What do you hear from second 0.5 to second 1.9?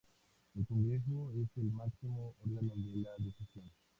El Congreso es el